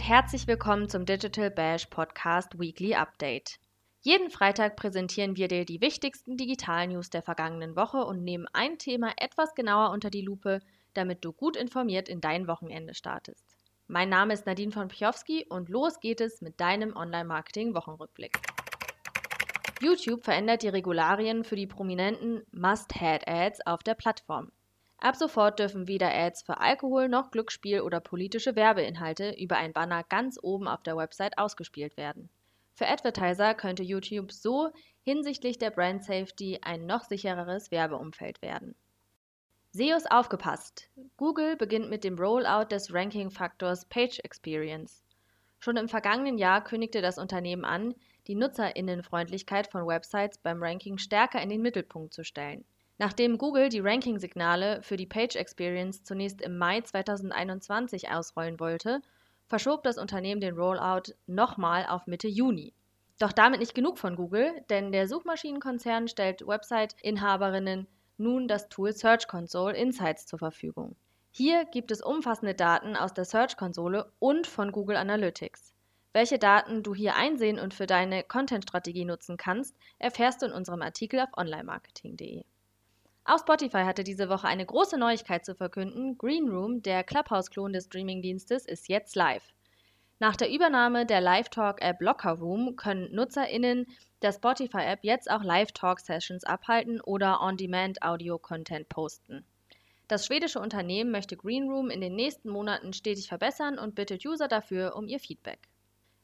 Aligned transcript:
herzlich 0.00 0.46
willkommen 0.46 0.88
zum 0.88 1.04
Digital 1.04 1.50
Bash 1.50 1.84
Podcast 1.86 2.58
Weekly 2.58 2.94
Update. 2.94 3.58
Jeden 4.00 4.30
Freitag 4.30 4.76
präsentieren 4.76 5.36
wir 5.36 5.48
dir 5.48 5.66
die 5.66 5.82
wichtigsten 5.82 6.38
Digital-News 6.38 7.10
der 7.10 7.20
vergangenen 7.20 7.76
Woche 7.76 7.98
und 8.06 8.24
nehmen 8.24 8.46
ein 8.54 8.78
Thema 8.78 9.12
etwas 9.18 9.54
genauer 9.54 9.90
unter 9.90 10.08
die 10.08 10.22
Lupe, 10.22 10.60
damit 10.94 11.24
du 11.26 11.32
gut 11.32 11.58
informiert 11.58 12.08
in 12.08 12.22
dein 12.22 12.46
Wochenende 12.48 12.94
startest. 12.94 13.44
Mein 13.86 14.08
Name 14.08 14.32
ist 14.32 14.46
Nadine 14.46 14.72
von 14.72 14.88
Pichowski 14.88 15.44
und 15.50 15.68
los 15.68 16.00
geht 16.00 16.22
es 16.22 16.40
mit 16.40 16.58
deinem 16.58 16.96
Online-Marketing-Wochenrückblick. 16.96 18.38
YouTube 19.82 20.24
verändert 20.24 20.62
die 20.62 20.68
Regularien 20.68 21.44
für 21.44 21.56
die 21.56 21.66
prominenten 21.66 22.46
Must-Had-Ads 22.52 23.66
auf 23.66 23.82
der 23.82 23.94
Plattform. 23.94 24.52
Ab 25.02 25.16
sofort 25.16 25.58
dürfen 25.58 25.88
weder 25.88 26.14
Ads 26.14 26.42
für 26.42 26.60
Alkohol 26.60 27.08
noch 27.08 27.32
Glücksspiel 27.32 27.80
oder 27.80 27.98
politische 27.98 28.54
Werbeinhalte 28.54 29.34
über 29.36 29.56
ein 29.56 29.72
Banner 29.72 30.04
ganz 30.04 30.38
oben 30.40 30.68
auf 30.68 30.84
der 30.84 30.96
Website 30.96 31.38
ausgespielt 31.38 31.96
werden. 31.96 32.28
Für 32.74 32.86
Advertiser 32.86 33.54
könnte 33.54 33.82
YouTube 33.82 34.30
so 34.30 34.70
hinsichtlich 35.02 35.58
der 35.58 35.70
Brand 35.70 36.04
Safety 36.04 36.60
ein 36.62 36.86
noch 36.86 37.02
sichereres 37.02 37.72
Werbeumfeld 37.72 38.42
werden. 38.42 38.76
SEOs 39.72 40.06
aufgepasst! 40.08 40.88
Google 41.16 41.56
beginnt 41.56 41.90
mit 41.90 42.04
dem 42.04 42.16
Rollout 42.16 42.66
des 42.70 42.94
Ranking-Faktors 42.94 43.86
Page 43.86 44.20
Experience. 44.20 45.02
Schon 45.58 45.78
im 45.78 45.88
vergangenen 45.88 46.38
Jahr 46.38 46.62
kündigte 46.62 47.02
das 47.02 47.18
Unternehmen 47.18 47.64
an, 47.64 47.96
die 48.28 48.36
Nutzerinnenfreundlichkeit 48.36 49.66
von 49.66 49.84
Websites 49.84 50.38
beim 50.38 50.62
Ranking 50.62 50.98
stärker 50.98 51.42
in 51.42 51.48
den 51.48 51.60
Mittelpunkt 51.60 52.14
zu 52.14 52.22
stellen. 52.22 52.64
Nachdem 52.98 53.38
Google 53.38 53.68
die 53.68 53.80
Ranking-Signale 53.80 54.82
für 54.82 54.96
die 54.96 55.06
Page 55.06 55.36
Experience 55.36 56.04
zunächst 56.04 56.40
im 56.40 56.58
Mai 56.58 56.80
2021 56.80 58.10
ausrollen 58.10 58.60
wollte, 58.60 59.00
verschob 59.46 59.82
das 59.82 59.98
Unternehmen 59.98 60.40
den 60.40 60.54
Rollout 60.54 61.14
nochmal 61.26 61.86
auf 61.86 62.06
Mitte 62.06 62.28
Juni. 62.28 62.74
Doch 63.18 63.32
damit 63.32 63.60
nicht 63.60 63.74
genug 63.74 63.98
von 63.98 64.16
Google, 64.16 64.52
denn 64.70 64.92
der 64.92 65.08
Suchmaschinenkonzern 65.08 66.08
stellt 66.08 66.46
Website-Inhaberinnen 66.46 67.86
nun 68.18 68.48
das 68.48 68.68
Tool 68.68 68.92
Search 68.92 69.26
Console 69.28 69.76
Insights 69.76 70.26
zur 70.26 70.38
Verfügung. 70.38 70.96
Hier 71.30 71.64
gibt 71.64 71.90
es 71.90 72.02
umfassende 72.02 72.54
Daten 72.54 72.96
aus 72.96 73.14
der 73.14 73.24
Search-Konsole 73.24 74.12
und 74.18 74.46
von 74.46 74.70
Google 74.70 74.96
Analytics. 74.96 75.72
Welche 76.12 76.38
Daten 76.38 76.82
du 76.82 76.94
hier 76.94 77.16
einsehen 77.16 77.58
und 77.58 77.72
für 77.72 77.86
deine 77.86 78.22
Content-Strategie 78.22 79.06
nutzen 79.06 79.38
kannst, 79.38 79.74
erfährst 79.98 80.42
du 80.42 80.46
in 80.46 80.52
unserem 80.52 80.82
Artikel 80.82 81.20
auf 81.20 81.30
onlinemarketing.de. 81.36 82.44
Auch 83.24 83.38
Spotify 83.38 83.84
hatte 83.84 84.02
diese 84.02 84.28
Woche 84.28 84.48
eine 84.48 84.66
große 84.66 84.98
Neuigkeit 84.98 85.44
zu 85.44 85.54
verkünden. 85.54 86.18
Green 86.18 86.48
Room, 86.48 86.82
der 86.82 87.04
Clubhouse-Klon 87.04 87.72
des 87.72 87.84
Streamingdienstes, 87.84 88.66
ist 88.66 88.88
jetzt 88.88 89.14
live. 89.14 89.52
Nach 90.18 90.34
der 90.34 90.50
Übernahme 90.50 91.06
der 91.06 91.20
Live-Talk-App 91.20 92.00
Locker 92.00 92.32
Room 92.32 92.74
können 92.74 93.12
NutzerInnen 93.12 93.86
der 94.22 94.32
Spotify-App 94.32 95.00
jetzt 95.02 95.30
auch 95.30 95.44
Live-Talk-Sessions 95.44 96.42
abhalten 96.44 97.00
oder 97.00 97.40
On-Demand-Audio-Content 97.40 98.88
posten. 98.88 99.44
Das 100.08 100.26
schwedische 100.26 100.58
Unternehmen 100.58 101.12
möchte 101.12 101.36
Green 101.36 101.70
Room 101.70 101.90
in 101.90 102.00
den 102.00 102.16
nächsten 102.16 102.50
Monaten 102.50 102.92
stetig 102.92 103.28
verbessern 103.28 103.78
und 103.78 103.94
bittet 103.94 104.26
User 104.26 104.48
dafür 104.48 104.96
um 104.96 105.06
ihr 105.06 105.20
Feedback. 105.20 105.68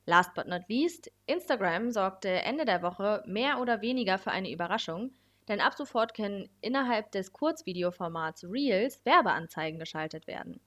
Last 0.04 0.34
but 0.34 0.48
not 0.48 0.62
least, 0.68 1.12
Instagram 1.26 1.92
sorgte 1.92 2.28
Ende 2.28 2.64
der 2.64 2.82
Woche 2.82 3.22
mehr 3.26 3.60
oder 3.60 3.82
weniger 3.82 4.18
für 4.18 4.32
eine 4.32 4.50
Überraschung– 4.50 5.12
denn 5.48 5.60
ab 5.60 5.74
sofort 5.74 6.14
können 6.14 6.48
innerhalb 6.60 7.10
des 7.12 7.32
Kurzvideoformats 7.32 8.44
Reels 8.44 9.04
Werbeanzeigen 9.04 9.78
geschaltet 9.78 10.26
werden. 10.26 10.60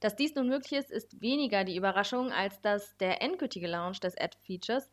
Dass 0.00 0.16
dies 0.16 0.34
nun 0.34 0.48
möglich 0.48 0.72
ist, 0.72 0.90
ist 0.90 1.20
weniger 1.20 1.64
die 1.64 1.76
Überraschung, 1.76 2.32
als 2.32 2.60
dass 2.60 2.96
der 2.98 3.22
endgültige 3.22 3.66
Launch 3.66 4.00
des 4.00 4.18
Ad-Features 4.18 4.90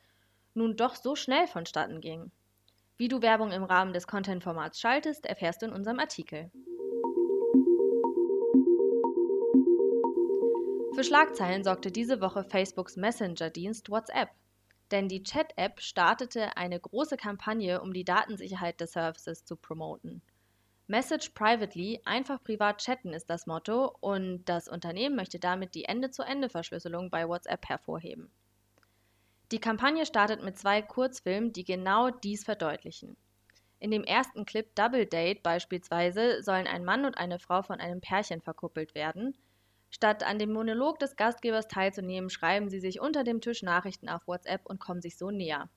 nun 0.54 0.76
doch 0.76 0.96
so 0.96 1.16
schnell 1.16 1.48
vonstatten 1.48 2.02
ging. 2.02 2.32
Wie 2.98 3.08
du 3.08 3.22
Werbung 3.22 3.52
im 3.52 3.64
Rahmen 3.64 3.94
des 3.94 4.08
Content-Formats 4.08 4.80
schaltest, 4.80 5.26
erfährst 5.26 5.62
du 5.62 5.66
in 5.66 5.74
unserem 5.74 6.00
Artikel. 6.00 6.52
Für 10.94 11.04
Schlagzeilen 11.04 11.64
sorgte 11.64 11.92
diese 11.92 12.22
Woche 12.22 12.44
Facebooks 12.44 12.98
Messenger-Dienst 12.98 13.90
WhatsApp 13.90 14.30
denn 14.92 15.08
die 15.08 15.24
Chat-App 15.24 15.82
startete 15.82 16.58
eine 16.58 16.80
große 16.80 17.18
Kampagne, 17.18 17.82
um 17.82 17.94
die 17.94 18.04
Datensicherheit 18.04 18.80
des 18.82 18.92
Services 18.92 19.46
zu 19.46 19.56
promoten. 19.56 20.22
Message 20.88 21.30
privately, 21.30 22.02
einfach 22.04 22.44
privat 22.44 22.80
chatten 22.80 23.14
ist 23.14 23.30
das 23.30 23.48
Motto 23.48 23.96
und 24.02 24.44
das 24.46 24.68
Unternehmen 24.68 25.16
möchte 25.16 25.40
damit 25.40 25.74
die 25.74 25.86
Ende-zu-Ende-Verschlüsselung 25.86 27.10
bei 27.10 27.28
WhatsApp 27.28 27.70
hervorheben. 27.70 28.30
Die 29.52 29.60
Kampagne 29.60 30.06
startet 30.06 30.44
mit 30.44 30.58
zwei 30.58 30.82
Kurzfilmen, 30.82 31.54
die 31.54 31.64
genau 31.64 32.10
dies 32.10 32.44
verdeutlichen. 32.44 33.16
In 33.80 33.92
dem 33.92 34.04
ersten 34.04 34.46
Clip 34.46 34.74
Double 34.76 35.06
Date 35.06 35.44
beispielsweise 35.44 36.44
sollen 36.44 36.68
ein 36.68 36.86
Mann 36.86 37.06
und 37.06 37.18
eine 37.18 37.40
Frau 37.40 37.62
von 37.62 37.80
einem 37.80 38.02
Pärchen 38.02 38.42
verkuppelt 38.42 38.96
werden– 38.96 39.36
Statt 39.92 40.24
an 40.24 40.40
dem 40.40 40.54
Monolog 40.54 41.00
des 41.00 41.18
Gastgebers 41.18 41.68
teilzunehmen, 41.68 42.30
schreiben 42.30 42.70
sie 42.70 42.80
sich 42.80 43.02
unter 43.02 43.24
dem 43.24 43.42
Tisch 43.42 43.62
Nachrichten 43.62 44.10
auf 44.10 44.26
WhatsApp 44.26 44.66
und 44.66 44.80
kommen 44.80 45.02
sich 45.02 45.18
so 45.18 45.32
näher. 45.32 45.70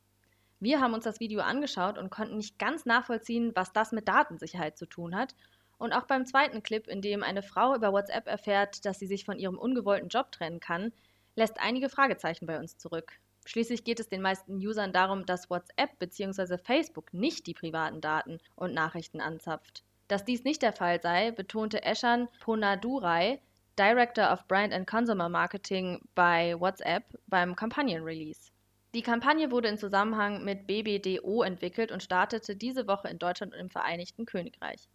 Wir 0.61 0.81
haben 0.81 0.95
uns 0.95 1.05
das 1.05 1.21
Video 1.21 1.41
angeschaut 1.41 1.99
und 1.99 2.11
konnten 2.11 2.37
nicht 2.37 2.59
ganz 2.59 2.87
nachvollziehen, 2.87 3.53
was 3.55 3.73
das 3.73 3.93
mit 3.93 4.09
Datensicherheit 4.09 4.79
zu 4.79 4.87
tun 4.87 5.17
hat. 5.17 5.35
Und 5.77 5.93
auch 5.93 6.05
beim 6.05 6.25
zweiten 6.25 6.63
Clip, 6.63 6.87
in 6.87 7.03
dem 7.03 7.23
eine 7.23 7.43
Frau 7.43 7.75
über 7.75 7.93
WhatsApp 7.93 8.29
erfährt, 8.29 8.87
dass 8.87 9.01
sie 9.01 9.09
sich 9.09 9.25
von 9.25 9.39
ihrem 9.39 9.59
ungewollten 9.59 10.09
Job 10.09 10.31
trennen 10.31 10.61
kann, 10.61 10.93
lässt 11.35 11.61
einige 11.61 11.91
Fragezeichen 11.91 12.47
bei 12.47 12.59
uns 12.59 12.79
zurück. 12.79 13.19
Schließlich 13.45 13.85
geht 13.85 14.01
es 14.01 14.09
den 14.09 14.23
meisten 14.23 14.57
Usern 14.57 14.93
darum, 14.93 15.27
dass 15.27 15.51
WhatsApp 15.51 15.99
bzw. 15.99 16.57
Facebook 16.57 17.13
nicht 17.13 17.47
die 17.47 17.55
privaten 17.55 18.01
Daten 18.01 18.39
und 18.55 18.73
Nachrichten 18.73 19.21
anzapft. 19.21 19.83
Dass 20.09 20.25
dies 20.25 20.45
nicht 20.45 20.63
der 20.63 20.73
Fall 20.73 21.03
sei, 21.03 21.33
betonte 21.33 21.83
Eshan 21.83 22.29
Ponadurai, 22.41 23.41
Director 23.77 24.33
of 24.33 24.47
Brand 24.47 24.73
and 24.73 24.87
Consumer 24.87 25.29
Marketing 25.29 26.01
bei 26.15 26.55
WhatsApp 26.59 27.05
beim 27.27 27.57
Kampagnenrelease. 27.57 28.53
Die 28.95 29.03
Kampagne 29.03 29.51
wurde 29.51 29.69
in 29.69 29.79
Zusammenhang 29.79 30.45
mit 30.45 30.69
BBDO 30.69 31.43
entwickelt 31.43 31.91
und 31.91 32.03
startete 32.03 32.55
diese 32.55 32.87
Woche 32.87 33.09
in 33.09 33.19
Deutschland 33.19 33.53
und 33.53 33.59
im 33.59 33.71
Vereinigten 33.71 34.25
Königreich. 34.25 34.89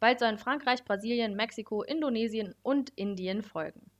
Bald 0.00 0.18
sollen 0.18 0.38
Frankreich, 0.38 0.84
Brasilien, 0.84 1.34
Mexiko, 1.36 1.82
Indonesien 1.82 2.54
und 2.62 2.90
Indien 2.96 3.42
folgen. 3.42 3.90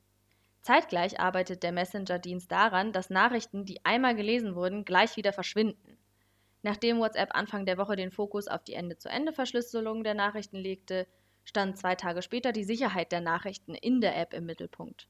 Zeitgleich 0.62 1.20
arbeitet 1.20 1.62
der 1.62 1.72
Messenger-Dienst 1.72 2.50
daran, 2.50 2.92
dass 2.92 3.10
Nachrichten, 3.10 3.66
die 3.66 3.84
einmal 3.84 4.14
gelesen 4.14 4.54
wurden, 4.54 4.86
gleich 4.86 5.18
wieder 5.18 5.34
verschwinden. 5.34 5.98
Nachdem 6.62 6.98
WhatsApp 6.98 7.34
Anfang 7.34 7.66
der 7.66 7.76
Woche 7.76 7.96
den 7.96 8.10
Fokus 8.10 8.48
auf 8.48 8.64
die 8.64 8.72
Ende-zu-Ende-Verschlüsselung 8.72 10.02
der 10.04 10.14
Nachrichten 10.14 10.56
legte, 10.56 11.06
stand 11.44 11.78
zwei 11.78 11.94
Tage 11.94 12.22
später 12.22 12.52
die 12.52 12.64
Sicherheit 12.64 13.12
der 13.12 13.20
Nachrichten 13.20 13.74
in 13.74 14.00
der 14.00 14.16
App 14.16 14.34
im 14.34 14.46
Mittelpunkt. 14.46 15.08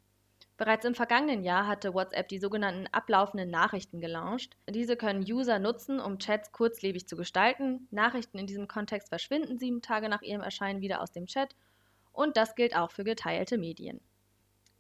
Bereits 0.56 0.84
im 0.84 0.94
vergangenen 0.94 1.42
Jahr 1.42 1.66
hatte 1.66 1.94
WhatsApp 1.94 2.28
die 2.28 2.38
sogenannten 2.38 2.86
ablaufenden 2.92 3.50
Nachrichten 3.50 4.00
gelauncht. 4.00 4.56
Diese 4.68 4.96
können 4.96 5.24
User 5.24 5.58
nutzen, 5.58 5.98
um 5.98 6.18
Chats 6.18 6.52
kurzlebig 6.52 7.08
zu 7.08 7.16
gestalten. 7.16 7.88
Nachrichten 7.90 8.38
in 8.38 8.46
diesem 8.46 8.68
Kontext 8.68 9.08
verschwinden 9.08 9.58
sieben 9.58 9.82
Tage 9.82 10.08
nach 10.08 10.22
ihrem 10.22 10.42
Erscheinen 10.42 10.80
wieder 10.80 11.00
aus 11.02 11.10
dem 11.10 11.26
Chat 11.26 11.56
und 12.12 12.36
das 12.36 12.54
gilt 12.54 12.76
auch 12.76 12.92
für 12.92 13.04
geteilte 13.04 13.58
Medien. 13.58 14.00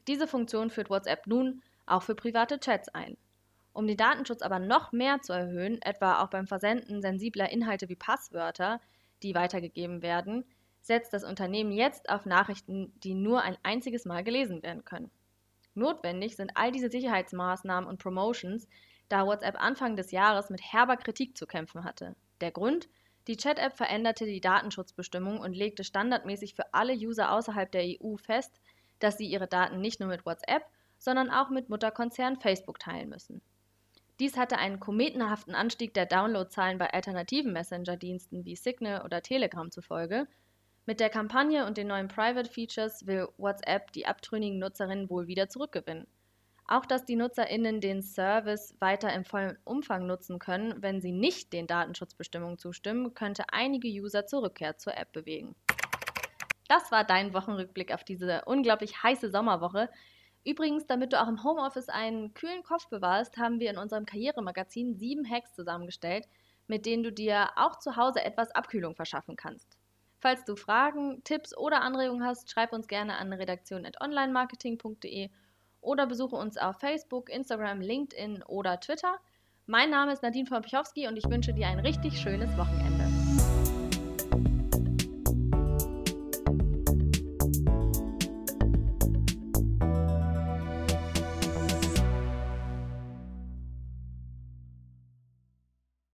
Diese 0.06 0.28
Funktion 0.28 0.70
führt 0.70 0.90
WhatsApp 0.90 1.26
nun 1.26 1.62
auch 1.86 2.02
für 2.02 2.14
private 2.14 2.60
Chats 2.60 2.88
ein. 2.90 3.16
Um 3.72 3.88
den 3.88 3.96
Datenschutz 3.96 4.42
aber 4.42 4.60
noch 4.60 4.92
mehr 4.92 5.20
zu 5.22 5.32
erhöhen, 5.32 5.82
etwa 5.82 6.22
auch 6.22 6.28
beim 6.28 6.46
Versenden 6.46 7.02
sensibler 7.02 7.50
Inhalte 7.50 7.88
wie 7.88 7.96
Passwörter, 7.96 8.80
die 9.24 9.34
weitergegeben 9.34 10.02
werden, 10.02 10.44
setzt 10.84 11.14
das 11.14 11.24
Unternehmen 11.24 11.72
jetzt 11.72 12.10
auf 12.10 12.26
Nachrichten, 12.26 12.92
die 13.02 13.14
nur 13.14 13.40
ein 13.40 13.56
einziges 13.62 14.04
Mal 14.04 14.22
gelesen 14.22 14.62
werden 14.62 14.84
können. 14.84 15.10
Notwendig 15.74 16.36
sind 16.36 16.52
all 16.56 16.72
diese 16.72 16.90
Sicherheitsmaßnahmen 16.90 17.88
und 17.88 17.98
Promotions, 17.98 18.68
da 19.08 19.26
WhatsApp 19.26 19.60
Anfang 19.60 19.96
des 19.96 20.10
Jahres 20.10 20.50
mit 20.50 20.60
herber 20.60 20.98
Kritik 20.98 21.38
zu 21.38 21.46
kämpfen 21.46 21.84
hatte. 21.84 22.14
Der 22.42 22.50
Grund? 22.50 22.88
Die 23.26 23.38
Chat-App 23.38 23.74
veränderte 23.74 24.26
die 24.26 24.42
Datenschutzbestimmung 24.42 25.40
und 25.40 25.56
legte 25.56 25.84
standardmäßig 25.84 26.54
für 26.54 26.74
alle 26.74 26.92
User 26.92 27.32
außerhalb 27.32 27.72
der 27.72 27.84
EU 28.02 28.16
fest, 28.16 28.60
dass 28.98 29.16
sie 29.16 29.26
ihre 29.26 29.48
Daten 29.48 29.80
nicht 29.80 30.00
nur 30.00 30.10
mit 30.10 30.26
WhatsApp, 30.26 30.64
sondern 30.98 31.30
auch 31.30 31.48
mit 31.48 31.70
Mutterkonzern 31.70 32.38
Facebook 32.38 32.78
teilen 32.78 33.08
müssen. 33.08 33.40
Dies 34.20 34.36
hatte 34.36 34.58
einen 34.58 34.80
kometenhaften 34.80 35.54
Anstieg 35.54 35.94
der 35.94 36.04
Downloadzahlen 36.04 36.76
bei 36.76 36.92
alternativen 36.92 37.54
Messenger-Diensten 37.54 38.44
wie 38.44 38.54
Signal 38.54 39.02
oder 39.02 39.22
Telegram 39.22 39.70
zufolge 39.70 40.28
mit 40.86 41.00
der 41.00 41.08
Kampagne 41.08 41.66
und 41.66 41.78
den 41.78 41.86
neuen 41.86 42.08
Private 42.08 42.50
Features 42.50 43.06
will 43.06 43.28
WhatsApp 43.38 43.92
die 43.92 44.06
abtrünnigen 44.06 44.58
Nutzerinnen 44.58 45.08
wohl 45.08 45.26
wieder 45.26 45.48
zurückgewinnen. 45.48 46.06
Auch 46.66 46.84
dass 46.84 47.04
die 47.04 47.16
NutzerInnen 47.16 47.80
den 47.80 48.02
Service 48.02 48.74
weiter 48.80 49.12
im 49.12 49.24
vollen 49.24 49.58
Umfang 49.64 50.06
nutzen 50.06 50.38
können, 50.38 50.74
wenn 50.82 51.00
sie 51.00 51.12
nicht 51.12 51.52
den 51.52 51.66
Datenschutzbestimmungen 51.66 52.58
zustimmen, 52.58 53.14
könnte 53.14 53.44
einige 53.50 53.88
User 53.88 54.26
zur 54.26 54.42
Rückkehr 54.42 54.76
zur 54.76 54.96
App 54.96 55.12
bewegen. 55.12 55.54
Das 56.68 56.90
war 56.90 57.04
dein 57.04 57.34
Wochenrückblick 57.34 57.92
auf 57.92 58.04
diese 58.04 58.42
unglaublich 58.46 59.02
heiße 59.02 59.30
Sommerwoche. 59.30 59.90
Übrigens, 60.44 60.86
damit 60.86 61.12
du 61.12 61.22
auch 61.22 61.28
im 61.28 61.44
Homeoffice 61.44 61.88
einen 61.88 62.34
kühlen 62.34 62.62
Kopf 62.62 62.88
bewahrst, 62.88 63.36
haben 63.38 63.60
wir 63.60 63.70
in 63.70 63.78
unserem 63.78 64.04
Karrieremagazin 64.04 64.94
sieben 64.94 65.28
Hacks 65.30 65.54
zusammengestellt, 65.54 66.26
mit 66.66 66.84
denen 66.84 67.02
du 67.02 67.12
dir 67.12 67.50
auch 67.56 67.78
zu 67.78 67.96
Hause 67.96 68.22
etwas 68.22 68.50
Abkühlung 68.50 68.94
verschaffen 68.94 69.36
kannst. 69.36 69.78
Falls 70.24 70.42
du 70.46 70.56
Fragen, 70.56 71.22
Tipps 71.22 71.54
oder 71.54 71.82
Anregungen 71.82 72.24
hast, 72.24 72.50
schreib 72.50 72.72
uns 72.72 72.88
gerne 72.88 73.18
an 73.18 73.30
redaktion.onlinemarketing.de 73.30 75.28
oder 75.82 76.06
besuche 76.06 76.36
uns 76.36 76.56
auf 76.56 76.80
Facebook, 76.80 77.28
Instagram, 77.28 77.82
LinkedIn 77.82 78.42
oder 78.44 78.80
Twitter. 78.80 79.18
Mein 79.66 79.90
Name 79.90 80.14
ist 80.14 80.22
Nadine 80.22 80.46
von 80.46 80.62
Pichowski 80.62 81.08
und 81.08 81.18
ich 81.18 81.28
wünsche 81.28 81.52
dir 81.52 81.66
ein 81.66 81.78
richtig 81.78 82.18
schönes 82.18 82.56
Wochenende. 82.56 83.03